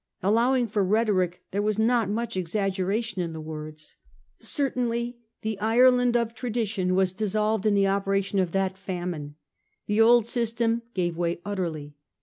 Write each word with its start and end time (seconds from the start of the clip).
Allow 0.23 0.55
ing 0.55 0.65
for 0.67 0.83
rhetoric, 0.83 1.43
there 1.51 1.61
was 1.61 1.77
not 1.77 2.09
much 2.09 2.35
exaggeration 2.35 3.21
in 3.21 3.33
the 3.33 3.39
words. 3.39 3.97
Certainly 4.39 5.19
the 5.43 5.59
Ireland 5.59 6.17
of 6.17 6.33
tradition 6.33 6.95
was 6.95 7.13
dissolved 7.13 7.67
in 7.67 7.75
the 7.75 7.85
operation 7.85 8.39
of 8.39 8.51
that 8.51 8.79
famine. 8.79 9.35
The 9.85 10.01
old 10.01 10.25
system 10.25 10.81
gave 10.95 11.17
way 11.17 11.39
utterly. 11.45 11.93